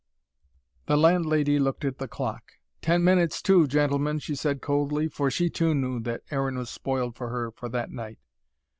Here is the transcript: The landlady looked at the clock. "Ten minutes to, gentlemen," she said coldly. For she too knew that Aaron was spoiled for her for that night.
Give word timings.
The 0.87 0.97
landlady 0.97 1.59
looked 1.59 1.85
at 1.85 1.99
the 1.99 2.07
clock. 2.07 2.53
"Ten 2.81 3.03
minutes 3.03 3.39
to, 3.43 3.67
gentlemen," 3.67 4.17
she 4.17 4.33
said 4.33 4.59
coldly. 4.59 5.07
For 5.07 5.29
she 5.29 5.47
too 5.47 5.75
knew 5.75 5.99
that 5.99 6.21
Aaron 6.31 6.57
was 6.57 6.71
spoiled 6.71 7.15
for 7.15 7.29
her 7.29 7.51
for 7.51 7.69
that 7.69 7.91
night. 7.91 8.17